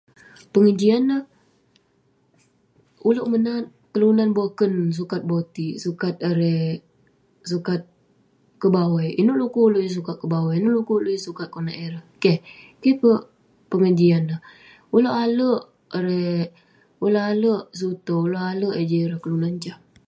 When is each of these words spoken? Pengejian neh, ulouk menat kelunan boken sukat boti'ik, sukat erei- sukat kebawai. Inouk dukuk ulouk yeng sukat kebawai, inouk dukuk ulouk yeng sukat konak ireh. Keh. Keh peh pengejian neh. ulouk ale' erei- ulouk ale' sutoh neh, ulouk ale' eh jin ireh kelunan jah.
Pengejian 0.53 1.03
neh, 1.09 1.23
ulouk 3.09 3.27
menat 3.33 3.63
kelunan 3.93 4.29
boken 4.37 4.73
sukat 4.97 5.21
boti'ik, 5.29 5.77
sukat 5.85 6.15
erei- 6.29 6.83
sukat 7.51 7.81
kebawai. 8.61 9.09
Inouk 9.21 9.37
dukuk 9.41 9.65
ulouk 9.67 9.83
yeng 9.83 9.97
sukat 9.99 10.15
kebawai, 10.21 10.55
inouk 10.59 10.73
dukuk 10.77 10.99
ulouk 10.99 11.13
yeng 11.15 11.25
sukat 11.27 11.47
konak 11.53 11.77
ireh. 11.85 12.05
Keh. 12.23 12.37
Keh 12.81 12.95
peh 13.01 13.19
pengejian 13.71 14.23
neh. 14.29 14.41
ulouk 14.97 15.15
ale' 15.23 15.61
erei- 15.97 16.51
ulouk 17.05 17.25
ale' 17.31 17.61
sutoh 17.79 18.21
neh, 18.23 18.27
ulouk 18.29 18.45
ale' 18.51 18.73
eh 18.79 18.85
jin 18.89 19.03
ireh 19.05 19.19
kelunan 19.23 19.53
jah. 19.63 19.79